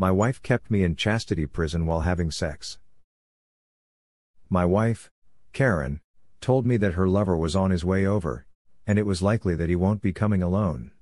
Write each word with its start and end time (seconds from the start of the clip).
My 0.00 0.10
wife 0.10 0.42
kept 0.42 0.70
me 0.70 0.82
in 0.82 0.96
chastity 0.96 1.44
prison 1.44 1.84
while 1.84 2.00
having 2.00 2.30
sex. 2.30 2.78
My 4.48 4.64
wife, 4.64 5.10
Karen, 5.52 6.00
told 6.40 6.64
me 6.64 6.78
that 6.78 6.94
her 6.94 7.06
lover 7.06 7.36
was 7.36 7.54
on 7.54 7.70
his 7.70 7.84
way 7.84 8.06
over, 8.06 8.46
and 8.86 8.98
it 8.98 9.04
was 9.04 9.20
likely 9.20 9.54
that 9.56 9.68
he 9.68 9.76
won't 9.76 10.00
be 10.00 10.14
coming 10.14 10.42
alone. 10.42 10.92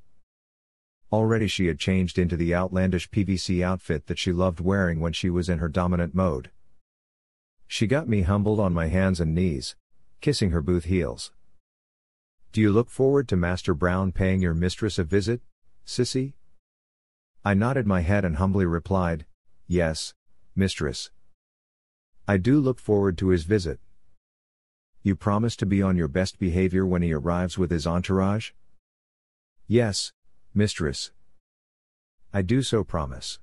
Already 1.12 1.46
she 1.46 1.68
had 1.68 1.78
changed 1.78 2.18
into 2.18 2.36
the 2.36 2.52
outlandish 2.52 3.08
PVC 3.08 3.62
outfit 3.62 4.08
that 4.08 4.18
she 4.18 4.32
loved 4.32 4.58
wearing 4.58 4.98
when 4.98 5.12
she 5.12 5.30
was 5.30 5.48
in 5.48 5.58
her 5.58 5.68
dominant 5.68 6.12
mode. 6.12 6.50
She 7.68 7.86
got 7.86 8.08
me 8.08 8.22
humbled 8.22 8.58
on 8.58 8.74
my 8.74 8.88
hands 8.88 9.20
and 9.20 9.32
knees, 9.32 9.76
kissing 10.20 10.50
her 10.50 10.60
booth 10.60 10.86
heels. 10.86 11.30
Do 12.50 12.60
you 12.60 12.72
look 12.72 12.90
forward 12.90 13.28
to 13.28 13.36
Master 13.36 13.74
Brown 13.74 14.10
paying 14.10 14.42
your 14.42 14.54
mistress 14.54 14.98
a 14.98 15.04
visit, 15.04 15.40
sissy? 15.86 16.32
I 17.48 17.54
nodded 17.54 17.86
my 17.86 18.02
head 18.02 18.26
and 18.26 18.36
humbly 18.36 18.66
replied, 18.66 19.24
Yes, 19.66 20.12
mistress. 20.54 21.10
I 22.26 22.36
do 22.36 22.60
look 22.60 22.78
forward 22.78 23.16
to 23.16 23.28
his 23.28 23.44
visit. 23.44 23.80
You 25.02 25.16
promise 25.16 25.56
to 25.56 25.64
be 25.64 25.80
on 25.80 25.96
your 25.96 26.08
best 26.08 26.38
behavior 26.38 26.84
when 26.84 27.00
he 27.00 27.10
arrives 27.14 27.56
with 27.56 27.70
his 27.70 27.86
entourage? 27.86 28.50
Yes, 29.66 30.12
mistress. 30.52 31.10
I 32.34 32.42
do 32.42 32.60
so 32.60 32.84
promise. 32.84 33.38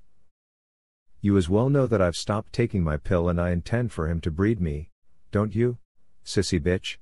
You 1.20 1.36
as 1.36 1.48
well 1.48 1.68
know 1.68 1.88
that 1.88 2.00
I've 2.00 2.14
stopped 2.14 2.52
taking 2.52 2.84
my 2.84 2.98
pill 2.98 3.28
and 3.28 3.40
I 3.40 3.50
intend 3.50 3.90
for 3.90 4.08
him 4.08 4.20
to 4.20 4.30
breed 4.30 4.60
me, 4.60 4.88
don't 5.32 5.52
you, 5.52 5.78
sissy 6.24 6.60
bitch? 6.60 6.98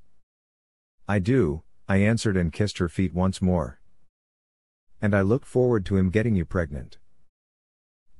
I 1.07 1.19
do, 1.19 1.65
I 1.87 1.99
answered 1.99 2.39
and 2.39 2.51
kissed 2.51 2.79
her 2.79 2.89
feet 2.89 3.13
once 3.13 3.43
more. 3.43 3.79
And 5.01 5.15
I 5.15 5.21
look 5.21 5.45
forward 5.45 5.85
to 5.87 5.97
him 5.97 6.11
getting 6.11 6.35
you 6.35 6.45
pregnant. 6.45 6.99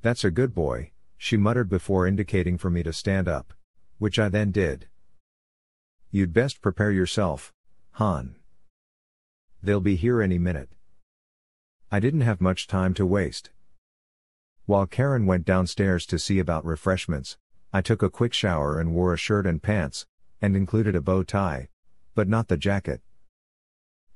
That's 0.01 0.23
a 0.23 0.31
good 0.31 0.53
boy, 0.53 0.91
she 1.17 1.37
muttered 1.37 1.69
before 1.69 2.05
indicating 2.05 2.57
for 2.57 2.69
me 2.69 2.83
to 2.83 2.93
stand 2.93 3.27
up, 3.27 3.53
which 3.97 4.19
I 4.19 4.29
then 4.29 4.51
did. 4.51 4.87
You'd 6.11 6.33
best 6.33 6.61
prepare 6.61 6.91
yourself, 6.91 7.51
Han. 7.93 8.35
They'll 9.63 9.81
be 9.81 9.95
here 9.95 10.21
any 10.21 10.37
minute. 10.37 10.69
I 11.91 11.99
didn't 11.99 12.21
have 12.21 12.39
much 12.41 12.67
time 12.67 12.93
to 12.95 13.05
waste. 13.05 13.49
While 14.65 14.85
Karen 14.85 15.25
went 15.25 15.45
downstairs 15.45 16.05
to 16.07 16.19
see 16.19 16.39
about 16.39 16.65
refreshments, 16.65 17.37
I 17.71 17.81
took 17.81 18.01
a 18.01 18.09
quick 18.09 18.33
shower 18.33 18.79
and 18.79 18.93
wore 18.93 19.13
a 19.13 19.17
shirt 19.17 19.45
and 19.45 19.61
pants, 19.61 20.05
and 20.41 20.55
included 20.55 20.95
a 20.95 21.01
bow 21.01 21.23
tie, 21.23 21.69
but 22.13 22.27
not 22.27 22.47
the 22.47 22.57
jacket. 22.57 23.01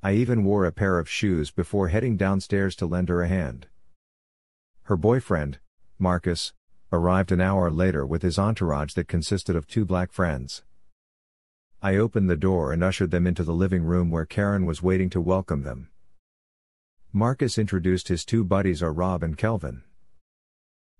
I 0.01 0.13
even 0.13 0.45
wore 0.45 0.65
a 0.65 0.71
pair 0.71 0.97
of 0.97 1.09
shoes 1.09 1.51
before 1.51 1.89
heading 1.89 2.15
downstairs 2.15 2.73
to 2.77 2.85
lend 2.85 3.09
her 3.09 3.21
a 3.21 3.27
hand. 3.27 3.67
Her 4.83 4.95
boyfriend, 4.95 5.59
Marcus, 5.97 6.53
arrived 6.89 7.33
an 7.33 7.41
hour 7.41 7.69
later 7.69 8.05
with 8.05 8.21
his 8.21 8.39
entourage 8.39 8.93
that 8.93 9.09
consisted 9.09 9.57
of 9.57 9.67
two 9.67 9.83
black 9.83 10.13
friends. 10.13 10.63
I 11.81 11.97
opened 11.97 12.29
the 12.29 12.37
door 12.37 12.71
and 12.71 12.81
ushered 12.81 13.11
them 13.11 13.27
into 13.27 13.43
the 13.43 13.53
living 13.53 13.83
room 13.83 14.09
where 14.09 14.25
Karen 14.25 14.65
was 14.65 14.81
waiting 14.81 15.09
to 15.09 15.19
welcome 15.19 15.63
them. 15.63 15.89
Marcus 17.11 17.57
introduced 17.57 18.07
his 18.07 18.23
two 18.23 18.45
buddies 18.45 18.81
are 18.81 18.93
Rob 18.93 19.21
and 19.21 19.37
Kelvin. 19.37 19.83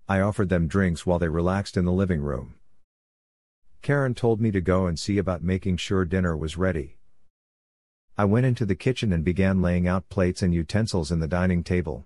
I 0.06 0.20
offered 0.20 0.50
them 0.50 0.68
drinks 0.68 1.06
while 1.06 1.18
they 1.18 1.28
relaxed 1.28 1.78
in 1.78 1.86
the 1.86 1.92
living 1.92 2.20
room. 2.20 2.56
Karen 3.80 4.14
told 4.14 4.42
me 4.42 4.50
to 4.50 4.60
go 4.60 4.86
and 4.86 4.98
see 4.98 5.16
about 5.16 5.42
making 5.42 5.78
sure 5.78 6.04
dinner 6.04 6.36
was 6.36 6.58
ready. 6.58 6.98
I 8.20 8.24
went 8.24 8.44
into 8.44 8.66
the 8.66 8.74
kitchen 8.74 9.14
and 9.14 9.24
began 9.24 9.62
laying 9.62 9.88
out 9.88 10.10
plates 10.10 10.42
and 10.42 10.52
utensils 10.52 11.10
in 11.10 11.20
the 11.20 11.26
dining 11.26 11.64
table. 11.64 12.04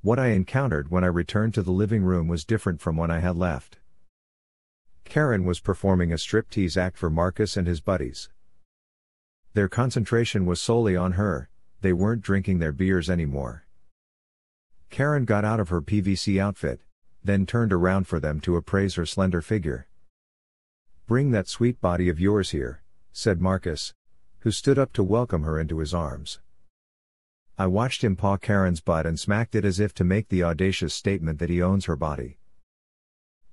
What 0.00 0.20
I 0.20 0.28
encountered 0.28 0.92
when 0.92 1.02
I 1.02 1.08
returned 1.08 1.54
to 1.54 1.62
the 1.62 1.72
living 1.72 2.04
room 2.04 2.28
was 2.28 2.44
different 2.44 2.80
from 2.80 2.96
when 2.96 3.10
I 3.10 3.18
had 3.18 3.34
left. 3.34 3.78
Karen 5.04 5.44
was 5.44 5.58
performing 5.58 6.12
a 6.12 6.14
striptease 6.14 6.76
act 6.76 6.96
for 6.96 7.10
Marcus 7.10 7.56
and 7.56 7.66
his 7.66 7.80
buddies. 7.80 8.30
Their 9.54 9.66
concentration 9.66 10.46
was 10.46 10.60
solely 10.60 10.94
on 10.94 11.14
her, 11.14 11.50
they 11.80 11.92
weren't 11.92 12.22
drinking 12.22 12.60
their 12.60 12.70
beers 12.70 13.10
anymore. 13.10 13.66
Karen 14.88 15.24
got 15.24 15.44
out 15.44 15.58
of 15.58 15.70
her 15.70 15.82
PVC 15.82 16.40
outfit, 16.40 16.80
then 17.24 17.44
turned 17.44 17.72
around 17.72 18.06
for 18.06 18.20
them 18.20 18.38
to 18.42 18.54
appraise 18.54 18.94
her 18.94 19.04
slender 19.04 19.42
figure. 19.42 19.88
Bring 21.08 21.32
that 21.32 21.48
sweet 21.48 21.80
body 21.80 22.08
of 22.08 22.20
yours 22.20 22.50
here, 22.50 22.84
said 23.12 23.40
Marcus, 23.40 23.94
who 24.42 24.50
stood 24.50 24.76
up 24.76 24.92
to 24.92 25.04
welcome 25.04 25.44
her 25.44 25.60
into 25.60 25.78
his 25.78 25.94
arms. 25.94 26.40
I 27.56 27.68
watched 27.68 28.02
him 28.02 28.16
paw 28.16 28.38
Karen's 28.38 28.80
butt 28.80 29.06
and 29.06 29.18
smacked 29.18 29.54
it 29.54 29.64
as 29.64 29.78
if 29.78 29.94
to 29.94 30.04
make 30.04 30.28
the 30.28 30.42
audacious 30.42 30.92
statement 30.92 31.38
that 31.38 31.48
he 31.48 31.62
owns 31.62 31.84
her 31.84 31.94
body. 31.94 32.38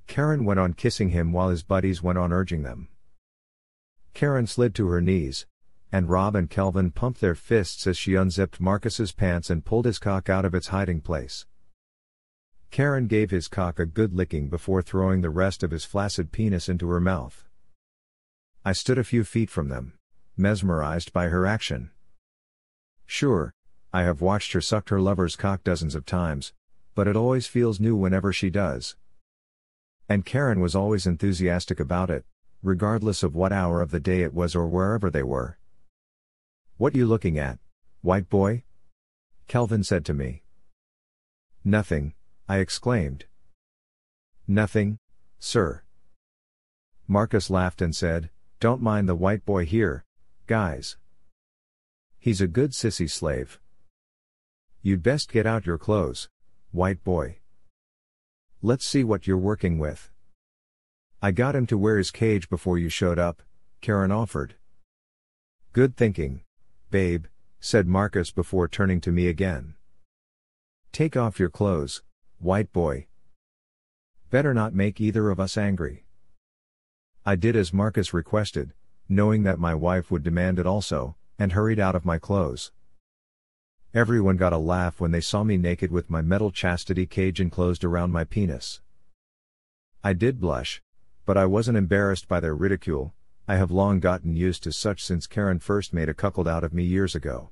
Karen 0.07 0.45
went 0.45 0.59
on 0.59 0.73
kissing 0.73 1.09
him 1.09 1.31
while 1.31 1.49
his 1.49 1.61
buddies 1.61 2.01
went 2.01 2.17
on 2.17 2.33
urging 2.33 2.63
them. 2.63 2.87
Karen 4.15 4.47
slid 4.47 4.73
to 4.73 4.87
her 4.87 4.99
knees, 4.99 5.45
and 5.91 6.09
Rob 6.09 6.35
and 6.35 6.49
Kelvin 6.49 6.89
pumped 6.89 7.21
their 7.21 7.35
fists 7.35 7.85
as 7.85 7.95
she 7.95 8.15
unzipped 8.15 8.59
Marcus's 8.59 9.11
pants 9.11 9.51
and 9.51 9.63
pulled 9.63 9.85
his 9.85 9.99
cock 9.99 10.27
out 10.27 10.43
of 10.43 10.55
its 10.55 10.69
hiding 10.69 11.01
place. 11.01 11.45
Karen 12.71 13.05
gave 13.05 13.29
his 13.29 13.47
cock 13.47 13.77
a 13.77 13.85
good 13.85 14.15
licking 14.15 14.49
before 14.49 14.81
throwing 14.81 15.21
the 15.21 15.29
rest 15.29 15.61
of 15.61 15.69
his 15.69 15.85
flaccid 15.85 16.31
penis 16.31 16.67
into 16.67 16.89
her 16.89 16.99
mouth. 16.99 17.47
I 18.65 18.71
stood 18.71 18.97
a 18.97 19.03
few 19.03 19.23
feet 19.23 19.51
from 19.51 19.69
them 19.69 19.98
mesmerized 20.39 21.13
by 21.13 21.27
her 21.27 21.45
action. 21.45 21.91
Sure, 23.05 23.53
I 23.91 24.03
have 24.03 24.21
watched 24.21 24.53
her 24.53 24.61
suck 24.61 24.89
her 24.89 25.01
lover's 25.01 25.35
cock 25.35 25.63
dozens 25.63 25.95
of 25.95 26.05
times, 26.05 26.53
but 26.95 27.07
it 27.07 27.15
always 27.15 27.47
feels 27.47 27.79
new 27.79 27.95
whenever 27.95 28.31
she 28.31 28.49
does. 28.49 28.95
And 30.07 30.25
Karen 30.25 30.59
was 30.59 30.75
always 30.75 31.05
enthusiastic 31.05 31.79
about 31.79 32.09
it, 32.09 32.25
regardless 32.63 33.21
of 33.23 33.35
what 33.35 33.51
hour 33.51 33.81
of 33.81 33.91
the 33.91 33.99
day 33.99 34.21
it 34.21 34.33
was 34.33 34.55
or 34.55 34.67
wherever 34.67 35.09
they 35.09 35.23
were. 35.23 35.57
What 36.77 36.95
you 36.95 37.05
looking 37.05 37.37
at, 37.37 37.59
white 38.01 38.29
boy? 38.29 38.63
Kelvin 39.47 39.83
said 39.83 40.05
to 40.05 40.13
me. 40.13 40.43
Nothing, 41.63 42.13
I 42.47 42.57
exclaimed. 42.57 43.25
Nothing, 44.47 44.97
sir. 45.39 45.83
Marcus 47.07 47.49
laughed 47.49 47.81
and 47.81 47.95
said, 47.95 48.29
Don't 48.59 48.81
mind 48.81 49.09
the 49.09 49.15
white 49.15 49.45
boy 49.45 49.65
here, 49.65 50.05
Guys. 50.49 50.97
He's 52.17 52.41
a 52.41 52.47
good 52.47 52.71
sissy 52.71 53.07
slave. 53.07 53.59
You'd 54.81 55.03
best 55.03 55.31
get 55.31 55.45
out 55.45 55.67
your 55.67 55.77
clothes, 55.77 56.27
white 56.71 57.03
boy. 57.03 57.37
Let's 58.63 58.83
see 58.83 59.03
what 59.03 59.27
you're 59.27 59.37
working 59.37 59.77
with. 59.77 60.09
I 61.21 61.29
got 61.29 61.55
him 61.55 61.67
to 61.67 61.77
wear 61.77 61.99
his 61.99 62.09
cage 62.09 62.49
before 62.49 62.79
you 62.79 62.89
showed 62.89 63.19
up, 63.19 63.43
Karen 63.79 64.11
offered. 64.11 64.55
Good 65.71 65.95
thinking, 65.95 66.41
babe, 66.89 67.25
said 67.59 67.85
Marcus 67.85 68.31
before 68.31 68.67
turning 68.67 69.01
to 69.01 69.11
me 69.11 69.27
again. 69.27 69.75
Take 70.91 71.15
off 71.15 71.39
your 71.39 71.51
clothes, 71.51 72.01
white 72.39 72.73
boy. 72.73 73.05
Better 74.31 74.55
not 74.55 74.73
make 74.73 74.99
either 74.99 75.29
of 75.29 75.39
us 75.39 75.59
angry. 75.59 76.05
I 77.23 77.35
did 77.35 77.55
as 77.55 77.71
Marcus 77.71 78.15
requested, 78.15 78.73
knowing 79.09 79.43
that 79.43 79.59
my 79.59 79.73
wife 79.73 80.11
would 80.11 80.23
demand 80.23 80.59
it 80.59 80.67
also, 80.67 81.15
and 81.39 81.51
hurried 81.51 81.79
out 81.79 81.95
of 81.95 82.05
my 82.05 82.19
clothes. 82.19 82.71
Everyone 83.93 84.37
got 84.37 84.53
a 84.53 84.57
laugh 84.57 85.01
when 85.01 85.09
they 85.09 85.19
saw 85.19 85.43
me 85.43 85.57
naked 85.57 85.91
with 85.91 86.11
my 86.11 86.21
metal 86.21 86.51
chastity 86.51 87.07
cage 87.07 87.41
enclosed 87.41 87.83
around 87.83 88.11
my 88.11 88.23
penis. 88.23 88.81
I 90.03 90.13
did 90.13 90.39
blush, 90.39 90.81
but 91.25 91.37
I 91.37 91.47
wasn't 91.47 91.77
embarrassed 91.77 92.27
by 92.27 92.39
their 92.39 92.55
ridicule, 92.55 93.13
I 93.47 93.55
have 93.55 93.71
long 93.71 93.99
gotten 93.99 94.35
used 94.35 94.61
to 94.63 94.71
such 94.71 95.03
since 95.03 95.25
Karen 95.25 95.57
first 95.57 95.91
made 95.91 96.07
a 96.07 96.13
cuckold 96.13 96.47
out 96.47 96.63
of 96.63 96.71
me 96.71 96.83
years 96.83 97.15
ago. 97.15 97.49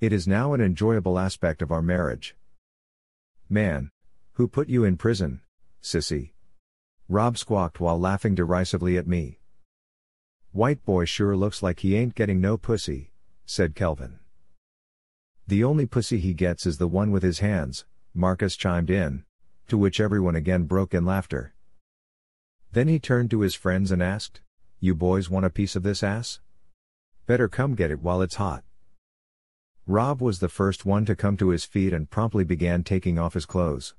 It 0.00 0.12
is 0.12 0.28
now 0.28 0.52
an 0.52 0.60
enjoyable 0.60 1.18
aspect 1.18 1.60
of 1.60 1.72
our 1.72 1.82
marriage. 1.82 2.36
Man, 3.48 3.90
who 4.34 4.46
put 4.46 4.68
you 4.68 4.84
in 4.84 4.96
prison, 4.96 5.40
sissy? 5.82 6.34
Rob 7.08 7.36
squawked 7.36 7.80
while 7.80 7.98
laughing 7.98 8.36
derisively 8.36 8.96
at 8.96 9.08
me. 9.08 9.40
White 10.56 10.86
boy 10.86 11.04
sure 11.04 11.36
looks 11.36 11.62
like 11.62 11.80
he 11.80 11.96
ain't 11.96 12.14
getting 12.14 12.40
no 12.40 12.56
pussy, 12.56 13.10
said 13.44 13.74
Kelvin. 13.74 14.20
The 15.46 15.62
only 15.62 15.84
pussy 15.84 16.18
he 16.18 16.32
gets 16.32 16.64
is 16.64 16.78
the 16.78 16.88
one 16.88 17.10
with 17.10 17.22
his 17.22 17.40
hands, 17.40 17.84
Marcus 18.14 18.56
chimed 18.56 18.88
in, 18.88 19.26
to 19.68 19.76
which 19.76 20.00
everyone 20.00 20.34
again 20.34 20.62
broke 20.62 20.94
in 20.94 21.04
laughter. 21.04 21.52
Then 22.72 22.88
he 22.88 22.98
turned 22.98 23.30
to 23.32 23.42
his 23.42 23.54
friends 23.54 23.90
and 23.90 24.02
asked, 24.02 24.40
You 24.80 24.94
boys 24.94 25.28
want 25.28 25.44
a 25.44 25.50
piece 25.50 25.76
of 25.76 25.82
this 25.82 26.02
ass? 26.02 26.40
Better 27.26 27.48
come 27.48 27.74
get 27.74 27.90
it 27.90 28.00
while 28.00 28.22
it's 28.22 28.36
hot. 28.36 28.64
Rob 29.86 30.22
was 30.22 30.38
the 30.38 30.48
first 30.48 30.86
one 30.86 31.04
to 31.04 31.14
come 31.14 31.36
to 31.36 31.50
his 31.50 31.66
feet 31.66 31.92
and 31.92 32.08
promptly 32.08 32.44
began 32.44 32.82
taking 32.82 33.18
off 33.18 33.34
his 33.34 33.44
clothes. 33.44 33.94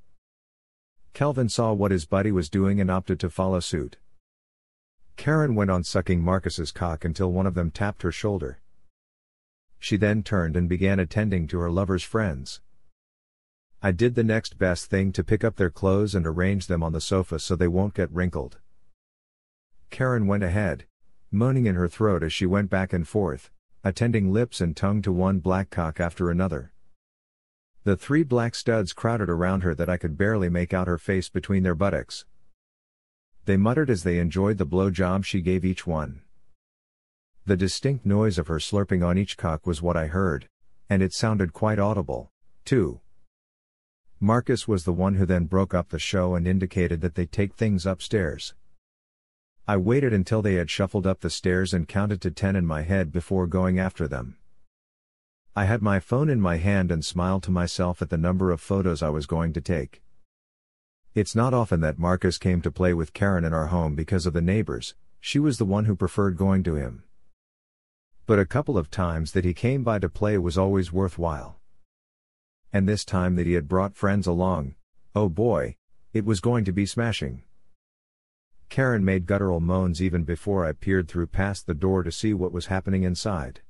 Kelvin 1.13 1.50
saw 1.50 1.71
what 1.71 1.92
his 1.92 2.07
buddy 2.07 2.31
was 2.31 2.50
doing 2.50 2.81
and 2.81 2.89
opted 2.89 3.19
to 3.19 3.30
follow 3.30 3.59
suit. 3.59 3.98
Karen 5.17 5.55
went 5.55 5.71
on 5.71 5.83
sucking 5.83 6.21
Marcus's 6.21 6.71
cock 6.71 7.03
until 7.03 7.31
one 7.31 7.47
of 7.47 7.55
them 7.55 7.71
tapped 7.71 8.03
her 8.03 8.11
shoulder. 8.11 8.59
She 9.79 9.97
then 9.97 10.23
turned 10.23 10.55
and 10.55 10.69
began 10.69 10.99
attending 10.99 11.47
to 11.47 11.59
her 11.59 11.69
lover's 11.69 12.03
friends. 12.03 12.61
I 13.81 13.91
did 13.91 14.15
the 14.15 14.23
next 14.23 14.57
best 14.57 14.89
thing 14.89 15.11
to 15.11 15.23
pick 15.23 15.43
up 15.43 15.55
their 15.55 15.69
clothes 15.69 16.15
and 16.15 16.25
arrange 16.25 16.67
them 16.67 16.81
on 16.81 16.93
the 16.93 17.01
sofa 17.01 17.39
so 17.39 17.55
they 17.55 17.67
won't 17.67 17.93
get 17.93 18.11
wrinkled. 18.11 18.57
Karen 19.89 20.27
went 20.27 20.43
ahead, 20.43 20.85
moaning 21.31 21.65
in 21.65 21.75
her 21.75 21.87
throat 21.87 22.23
as 22.23 22.31
she 22.31 22.45
went 22.45 22.69
back 22.69 22.93
and 22.93 23.07
forth, 23.07 23.51
attending 23.83 24.31
lips 24.31 24.61
and 24.61 24.77
tongue 24.77 25.01
to 25.01 25.11
one 25.11 25.39
black 25.39 25.69
cock 25.69 25.99
after 25.99 26.29
another. 26.29 26.71
The 27.83 27.97
three 27.97 28.23
black 28.23 28.55
studs 28.55 28.93
crowded 28.93 29.29
around 29.29 29.61
her 29.61 29.73
that 29.75 29.89
I 29.89 29.97
could 29.97 30.17
barely 30.17 30.49
make 30.49 30.73
out 30.73 30.87
her 30.87 30.97
face 30.97 31.29
between 31.29 31.63
their 31.63 31.75
buttocks. 31.75 32.25
They 33.47 33.55
muttered 33.55 33.89
as 33.89 34.03
they 34.03 34.19
enjoyed 34.19 34.57
the 34.57 34.65
blow 34.65 34.91
job 34.91 35.23
she 35.23 35.39
gave 35.39 35.63
each 35.63 35.88
one. 35.88 36.19
The 37.45 37.55
distinct 37.55 38.05
noise 38.05 38.38
of 38.38 38.47
her 38.47 38.59
slurping 38.59 39.07
on 39.07 39.17
each 39.17 39.38
cock 39.38 39.65
was 39.65 39.81
what 39.81 39.95
I 39.95 40.07
heard, 40.07 40.49
and 40.89 41.01
it 41.01 41.13
sounded 41.13 41.53
quite 41.53 41.79
audible, 41.79 42.29
too. 42.65 42.99
Marcus 44.19 44.67
was 44.67 44.83
the 44.83 44.91
one 44.91 45.15
who 45.15 45.25
then 45.25 45.45
broke 45.45 45.73
up 45.73 45.88
the 45.88 45.97
show 45.97 46.35
and 46.35 46.45
indicated 46.45 46.99
that 46.99 47.15
they 47.15 47.25
take 47.25 47.53
things 47.53 47.85
upstairs. 47.85 48.53
I 49.65 49.77
waited 49.77 50.11
until 50.11 50.41
they 50.41 50.55
had 50.55 50.69
shuffled 50.69 51.07
up 51.07 51.21
the 51.21 51.29
stairs 51.29 51.73
and 51.73 51.88
counted 51.88 52.19
to 52.23 52.31
ten 52.31 52.57
in 52.57 52.65
my 52.65 52.81
head 52.81 53.13
before 53.13 53.47
going 53.47 53.79
after 53.79 54.09
them. 54.09 54.35
I 55.55 55.63
had 55.63 55.81
my 55.81 56.01
phone 56.01 56.29
in 56.29 56.41
my 56.41 56.57
hand 56.57 56.91
and 56.91 57.05
smiled 57.05 57.44
to 57.44 57.51
myself 57.51 58.01
at 58.01 58.09
the 58.09 58.17
number 58.17 58.51
of 58.51 58.59
photos 58.59 59.01
I 59.01 59.07
was 59.07 59.25
going 59.25 59.53
to 59.53 59.61
take. 59.61 60.01
It's 61.15 61.36
not 61.36 61.54
often 61.54 61.81
that 61.81 61.98
Marcus 61.98 62.38
came 62.38 62.62
to 62.62 62.71
play 62.71 62.94
with 62.94 63.13
Karen 63.13 63.44
in 63.45 63.54
our 63.54 63.68
home 63.68 63.95
because 63.95 64.25
of 64.25 64.33
the 64.33 64.42
neighbors, 64.42 64.95
she 65.19 65.39
was 65.39 65.57
the 65.57 65.65
one 65.65 65.86
who 65.86 65.95
preferred 65.95 66.38
going 66.38 66.63
to 66.63 66.75
him. 66.75 67.04
But 68.25 68.39
a 68.39 68.45
couple 68.45 68.77
of 68.77 68.92
times 68.92 69.31
that 69.31 69.45
he 69.45 69.54
came 69.54 69.83
by 69.83 70.00
to 70.00 70.09
play 70.09 70.38
was 70.38 70.57
always 70.57 70.92
worthwhile. 70.92 71.59
And 72.71 72.88
this 72.88 73.06
time 73.06 73.36
that 73.36 73.48
he 73.48 73.54
had 73.54 73.68
brought 73.68 73.95
friends 73.95 74.27
along, 74.27 74.75
oh 75.15 75.30
boy, 75.30 75.77
it 76.13 76.25
was 76.25 76.39
going 76.39 76.65
to 76.65 76.71
be 76.71 76.86
smashing. 76.86 77.44
Karen 78.69 79.06
made 79.06 79.25
guttural 79.25 79.59
moans 79.59 80.01
even 80.01 80.24
before 80.24 80.65
I 80.65 80.74
peered 80.74 81.07
through 81.07 81.27
past 81.27 81.68
the 81.68 81.74
door 81.74 82.04
to 82.04 82.12
see 82.12 82.33
what 82.33 82.51
was 82.51 82.65
happening 82.65 83.04
inside. 83.04 83.62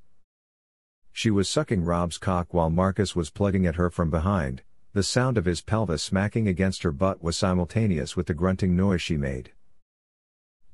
She 1.12 1.30
was 1.30 1.48
sucking 1.48 1.84
Rob's 1.84 2.18
cock 2.18 2.52
while 2.52 2.70
Marcus 2.70 3.14
was 3.14 3.30
plugging 3.30 3.66
at 3.66 3.76
her 3.76 3.90
from 3.90 4.10
behind, 4.10 4.62
the 4.92 5.02
sound 5.02 5.36
of 5.36 5.44
his 5.44 5.60
pelvis 5.60 6.02
smacking 6.02 6.48
against 6.48 6.82
her 6.82 6.92
butt 6.92 7.22
was 7.22 7.36
simultaneous 7.36 8.16
with 8.16 8.26
the 8.26 8.34
grunting 8.34 8.74
noise 8.74 9.02
she 9.02 9.16
made. 9.16 9.52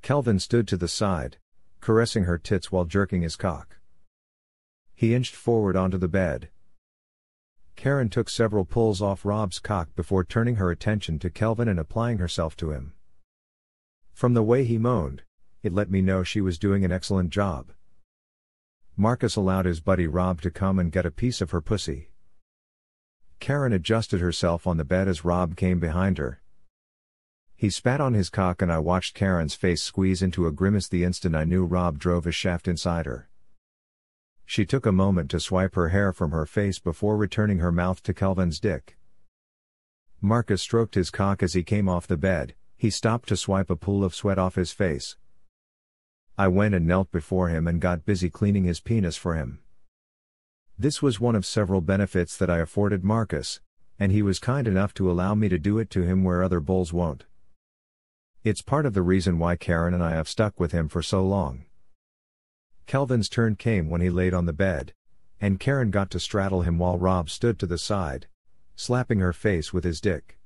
Kelvin 0.03 0.39
stood 0.39 0.69
to 0.69 0.77
the 0.77 0.89
side, 0.89 1.39
caressing 1.81 2.25
her 2.25 2.39
tits 2.39 2.71
while 2.71 2.85
jerking 2.85 3.23
his 3.23 3.37
cock. 3.37 3.79
He 4.95 5.15
inched 5.15 5.35
forward 5.35 5.77
onto 5.77 5.99
the 5.99 6.09
bed. 6.09 6.51
Karen 7.77 8.09
took 8.09 8.31
several 8.31 8.65
pulls 8.65 9.03
off 9.03 9.25
Rob's 9.25 9.59
cock 9.59 9.95
before 9.97 10.25
turning 10.25 10.57
her 10.57 10.71
attention 10.71 11.19
to 11.19 11.31
Kelvin 11.31 11.69
and 11.69 11.81
applying 11.81 12.19
herself 12.19 12.57
to 12.59 12.71
him. 12.71 12.93
From 14.13 14.35
the 14.35 14.45
way 14.45 14.65
he 14.65 14.79
moaned, 14.79 15.23
it 15.63 15.73
let 15.73 15.91
me 15.91 16.01
know 16.01 16.23
she 16.23 16.41
was 16.41 16.59
doing 16.59 16.85
an 16.85 16.93
excellent 16.93 17.31
job. 17.31 17.73
Marcus 18.97 19.35
allowed 19.35 19.65
his 19.65 19.81
buddy 19.81 20.07
Rob 20.07 20.41
to 20.43 20.51
come 20.51 20.79
and 20.79 20.93
get 20.93 21.05
a 21.05 21.11
piece 21.11 21.41
of 21.41 21.51
her 21.51 21.61
pussy. 21.61 22.11
Karen 23.44 23.75
adjusted 23.75 24.23
herself 24.23 24.67
on 24.67 24.79
the 24.79 24.87
bed 24.87 25.06
as 25.06 25.23
Rob 25.23 25.55
came 25.55 25.79
behind 25.79 26.17
her. 26.17 26.41
He 27.55 27.69
spat 27.69 28.00
on 28.00 28.14
his 28.14 28.31
cock 28.31 28.62
and 28.62 28.73
I 28.73 28.79
watched 28.79 29.14
Karen's 29.14 29.55
face 29.55 29.82
squeeze 29.82 30.23
into 30.23 30.46
a 30.46 30.50
grimace 30.50 30.88
the 30.88 31.05
instant 31.05 31.37
I 31.37 31.44
knew 31.44 31.67
Rob 31.67 31.99
drove 31.99 32.26
a 32.26 32.32
shaft 32.32 32.67
inside 32.67 33.05
her. 33.05 33.29
She 34.46 34.64
took 34.64 34.87
a 34.87 34.93
moment 34.93 35.31
to 35.31 35.41
swipe 35.41 35.75
her 35.75 35.91
hair 35.91 36.11
from 36.14 36.31
her 36.31 36.46
face 36.46 36.79
before 36.79 37.19
returning 37.19 37.58
her 37.58 37.70
mouth 37.70 38.02
to 38.05 38.14
Kelvin's 38.14 38.58
dick. 38.58 38.96
Marcus 40.23 40.62
stroked 40.62 40.94
his 40.94 41.11
cock 41.11 41.43
as 41.43 41.52
he 41.52 41.62
came 41.62 41.87
off 41.87 42.06
the 42.06 42.17
bed, 42.17 42.55
he 42.79 42.88
stopped 42.88 43.29
to 43.29 43.37
swipe 43.37 43.69
a 43.69 43.76
pool 43.76 44.05
of 44.05 44.14
sweat 44.14 44.38
off 44.38 44.55
his 44.55 44.73
face. 44.73 45.19
I 46.38 46.49
went 46.49 46.75
and 46.75 46.87
knelt 46.87 47.12
before 47.12 47.50
him 47.50 47.67
and 47.67 47.79
got 47.79 48.06
busy 48.06 48.31
cleaning 48.31 48.64
his 48.64 48.81
penis 48.81 49.19
for 49.19 49.35
him. 49.35 49.58
This 50.79 51.00
was 51.00 51.21
one 51.21 51.37
of 51.37 51.47
several 51.47 51.81
benefits 51.81 52.37
that 52.37 52.50
I 52.50 52.59
afforded 52.59 53.05
Marcus, 53.05 53.61
and 53.99 54.11
he 54.11 54.23
was 54.23 54.41
kind 54.41 54.67
enough 54.67 54.93
to 54.94 55.09
allow 55.09 55.35
me 55.35 55.49
to 55.49 55.59
do 55.59 55.79
it 55.79 55.88
to 55.91 56.03
him 56.03 56.25
where 56.25 56.43
other 56.43 56.59
bulls 56.59 56.93
won't. 56.93 57.25
It's 58.43 58.61
part 58.61 58.85
of 58.85 58.93
the 58.93 59.03
reason 59.03 59.38
why 59.38 59.55
Karen 59.55 59.94
and 59.94 60.03
I 60.03 60.11
have 60.11 60.29
stuck 60.29 60.59
with 60.59 60.73
him 60.73 60.88
for 60.88 61.00
so 61.00 61.25
long. 61.25 61.65
Kelvin's 62.87 63.29
turn 63.29 63.55
came 63.55 63.88
when 63.88 64.00
he 64.00 64.11
laid 64.11 64.35
on 64.35 64.47
the 64.47 64.53
bed, 64.53 64.93
and 65.41 65.61
Karen 65.61 65.91
got 65.91 66.11
to 66.11 66.21
straddle 66.21 66.62
him 66.62 66.79
while 66.79 66.99
Rob 66.99 67.31
stood 67.31 67.59
to 67.61 67.67
the 67.67 67.79
side, 67.79 68.27
slapping 68.75 69.20
her 69.20 69.32
face 69.32 69.73
with 69.73 69.85
his 69.85 70.00
dick. 70.00 70.38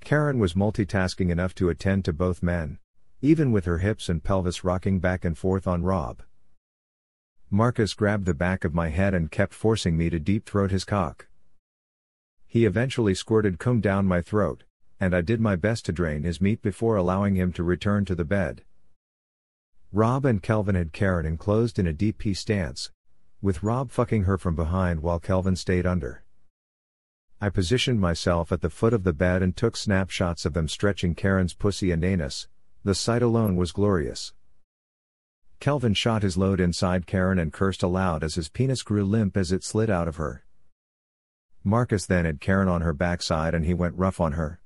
Karen 0.00 0.38
was 0.38 0.54
multitasking 0.54 1.30
enough 1.30 1.54
to 1.54 1.68
attend 1.68 2.04
to 2.04 2.12
both 2.12 2.42
men, 2.42 2.78
even 3.22 3.52
with 3.52 3.64
her 3.66 3.78
hips 3.78 4.08
and 4.08 4.24
pelvis 4.24 4.64
rocking 4.64 4.98
back 4.98 5.24
and 5.24 5.38
forth 5.38 5.66
on 5.66 5.84
Rob. 5.84 6.22
Marcus 7.50 7.94
grabbed 7.94 8.26
the 8.26 8.34
back 8.34 8.64
of 8.64 8.74
my 8.74 8.88
head 8.88 9.14
and 9.14 9.30
kept 9.30 9.54
forcing 9.54 9.96
me 9.96 10.10
to 10.10 10.18
deep 10.18 10.46
throat 10.46 10.72
his 10.72 10.84
cock. 10.84 11.28
He 12.46 12.64
eventually 12.64 13.14
squirted 13.14 13.58
cum 13.58 13.80
down 13.80 14.06
my 14.06 14.20
throat, 14.20 14.64
and 14.98 15.14
I 15.14 15.20
did 15.20 15.40
my 15.40 15.54
best 15.54 15.84
to 15.86 15.92
drain 15.92 16.24
his 16.24 16.40
meat 16.40 16.60
before 16.60 16.96
allowing 16.96 17.36
him 17.36 17.52
to 17.52 17.62
return 17.62 18.04
to 18.06 18.14
the 18.14 18.24
bed. 18.24 18.62
Rob 19.92 20.24
and 20.24 20.42
Kelvin 20.42 20.74
had 20.74 20.92
Karen 20.92 21.24
enclosed 21.24 21.78
in 21.78 21.86
a 21.86 21.92
DP 21.92 22.36
stance, 22.36 22.90
with 23.40 23.62
Rob 23.62 23.90
fucking 23.90 24.24
her 24.24 24.36
from 24.36 24.56
behind 24.56 25.00
while 25.00 25.20
Kelvin 25.20 25.54
stayed 25.54 25.86
under. 25.86 26.24
I 27.40 27.50
positioned 27.50 28.00
myself 28.00 28.50
at 28.50 28.60
the 28.62 28.70
foot 28.70 28.92
of 28.92 29.04
the 29.04 29.12
bed 29.12 29.42
and 29.42 29.54
took 29.54 29.76
snapshots 29.76 30.44
of 30.46 30.54
them 30.54 30.66
stretching 30.66 31.14
Karen's 31.14 31.54
pussy 31.54 31.92
and 31.92 32.02
anus. 32.02 32.48
The 32.82 32.94
sight 32.94 33.22
alone 33.22 33.56
was 33.56 33.72
glorious. 33.72 34.32
Kelvin 35.60 35.94
shot 35.94 36.22
his 36.22 36.36
load 36.36 36.60
inside 36.60 37.06
Karen 37.06 37.38
and 37.38 37.52
cursed 37.52 37.82
aloud 37.82 38.22
as 38.22 38.34
his 38.34 38.48
penis 38.48 38.82
grew 38.82 39.04
limp 39.04 39.36
as 39.36 39.52
it 39.52 39.64
slid 39.64 39.90
out 39.90 40.08
of 40.08 40.16
her. 40.16 40.44
Marcus 41.64 42.06
then 42.06 42.24
had 42.24 42.40
Karen 42.40 42.68
on 42.68 42.82
her 42.82 42.92
backside 42.92 43.54
and 43.54 43.64
he 43.64 43.74
went 43.74 43.96
rough 43.96 44.20
on 44.20 44.32
her. 44.32 44.60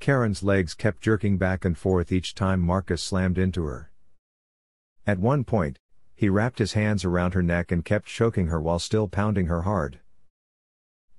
Karen's 0.00 0.42
legs 0.42 0.74
kept 0.74 1.00
jerking 1.00 1.38
back 1.38 1.64
and 1.64 1.76
forth 1.76 2.12
each 2.12 2.34
time 2.34 2.60
Marcus 2.60 3.02
slammed 3.02 3.38
into 3.38 3.64
her. 3.64 3.90
At 5.06 5.18
one 5.18 5.44
point, 5.44 5.78
he 6.14 6.28
wrapped 6.28 6.58
his 6.58 6.72
hands 6.72 7.04
around 7.04 7.34
her 7.34 7.42
neck 7.42 7.70
and 7.70 7.84
kept 7.84 8.06
choking 8.06 8.48
her 8.48 8.60
while 8.60 8.78
still 8.78 9.06
pounding 9.06 9.46
her 9.46 9.62
hard. 9.62 10.00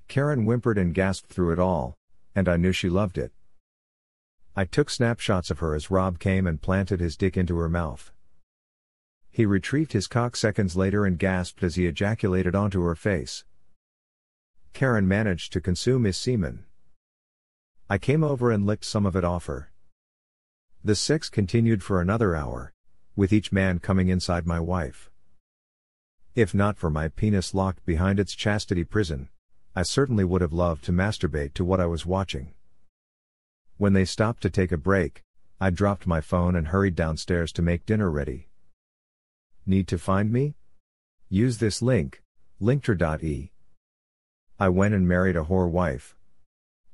Karen 0.07 0.43
whimpered 0.43 0.77
and 0.77 0.93
gasped 0.93 1.31
through 1.31 1.53
it 1.53 1.59
all, 1.59 1.95
and 2.35 2.49
I 2.49 2.57
knew 2.57 2.71
she 2.71 2.89
loved 2.89 3.17
it. 3.17 3.31
I 4.55 4.65
took 4.65 4.89
snapshots 4.89 5.49
of 5.49 5.59
her 5.59 5.75
as 5.75 5.89
Rob 5.91 6.19
came 6.19 6.45
and 6.47 6.61
planted 6.61 6.99
his 6.99 7.15
dick 7.15 7.37
into 7.37 7.57
her 7.57 7.69
mouth. 7.69 8.11
He 9.31 9.45
retrieved 9.45 9.93
his 9.93 10.07
cock 10.07 10.35
seconds 10.35 10.75
later 10.75 11.05
and 11.05 11.17
gasped 11.17 11.63
as 11.63 11.75
he 11.75 11.85
ejaculated 11.85 12.55
onto 12.55 12.81
her 12.81 12.95
face. 12.95 13.45
Karen 14.73 15.07
managed 15.07 15.53
to 15.53 15.61
consume 15.61 16.03
his 16.03 16.17
semen. 16.17 16.65
I 17.89 17.97
came 17.97 18.23
over 18.23 18.51
and 18.51 18.65
licked 18.65 18.85
some 18.85 19.05
of 19.05 19.15
it 19.15 19.23
off 19.23 19.45
her. 19.45 19.71
The 20.83 20.95
sex 20.95 21.29
continued 21.29 21.83
for 21.83 22.01
another 22.01 22.35
hour, 22.35 22.73
with 23.15 23.33
each 23.33 23.51
man 23.51 23.79
coming 23.79 24.09
inside 24.09 24.45
my 24.45 24.59
wife. 24.59 25.09
If 26.35 26.53
not 26.53 26.77
for 26.77 26.89
my 26.89 27.07
penis 27.09 27.53
locked 27.53 27.85
behind 27.85 28.19
its 28.19 28.35
chastity 28.35 28.83
prison, 28.83 29.29
I 29.75 29.83
certainly 29.83 30.23
would 30.23 30.41
have 30.41 30.53
loved 30.53 30.83
to 30.85 30.91
masturbate 30.91 31.53
to 31.55 31.65
what 31.65 31.79
I 31.79 31.85
was 31.85 32.05
watching. 32.05 32.53
When 33.77 33.93
they 33.93 34.05
stopped 34.05 34.41
to 34.43 34.49
take 34.49 34.71
a 34.71 34.77
break, 34.77 35.23
I 35.59 35.69
dropped 35.69 36.07
my 36.07 36.21
phone 36.21 36.55
and 36.55 36.67
hurried 36.67 36.95
downstairs 36.95 37.51
to 37.53 37.61
make 37.61 37.85
dinner 37.85 38.09
ready. 38.09 38.48
Need 39.65 39.87
to 39.89 39.97
find 39.97 40.31
me? 40.31 40.55
Use 41.29 41.57
this 41.57 41.81
link, 41.81 42.21
linktr.e. 42.61 43.51
I 44.59 44.69
went 44.69 44.93
and 44.93 45.07
married 45.07 45.35
a 45.35 45.43
whore 45.43 45.69
wife. 45.69 46.15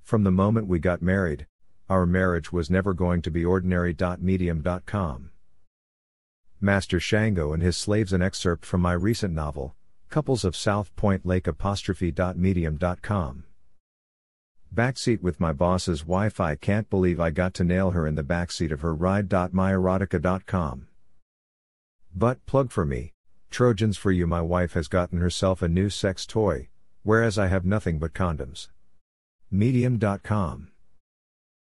From 0.04 0.24
the 0.24 0.32
moment 0.32 0.68
we 0.68 0.80
got 0.80 1.02
married, 1.02 1.48
our 1.90 2.06
marriage 2.06 2.52
was 2.52 2.70
never 2.70 2.94
going 2.94 3.22
to 3.24 3.32
be 3.32 3.46
ordinary.medium.com. 3.46 5.32
Master 6.62 7.00
Shango 7.00 7.54
and 7.54 7.64
his 7.64 7.78
slaves 7.78 8.14
an 8.14 8.22
excerpt 8.22 8.66
from 8.66 8.82
my 8.82 8.94
recent 8.94 9.34
novel, 9.34 9.76
Couples 10.10 10.46
of 10.46 10.56
South 10.56 10.96
Point 10.96 11.26
Lake 11.26 11.48
apostrophe.medium.com. 11.48 13.44
Backseat 14.74 15.22
with 15.22 15.40
my 15.40 15.54
boss's 15.54 16.06
wife. 16.06 16.40
I 16.40 16.56
can't 16.56 16.90
believe 16.90 17.20
I 17.20 17.30
got 17.30 17.54
to 17.56 17.64
nail 17.64 17.92
her 17.92 18.06
in 18.06 18.16
the 18.16 18.24
backseat 18.24 18.72
of 18.72 18.82
her 18.82 18.94
ride.myerotica.com. 18.94 20.88
Butt 22.18 22.46
plug 22.46 22.72
for 22.72 22.86
me, 22.86 23.12
Trojans 23.52 23.98
for 23.98 24.10
you. 24.10 24.26
My 24.26 24.40
wife 24.40 24.72
has 24.72 24.88
gotten 24.88 25.20
herself 25.20 25.62
a 25.62 25.68
new 25.68 25.90
sex 25.90 26.26
toy, 26.26 26.70
whereas 27.04 27.38
I 27.38 27.48
have 27.48 27.66
nothing 27.66 28.00
but 28.00 28.14
condoms. 28.14 28.70
Medium.com 29.52 30.70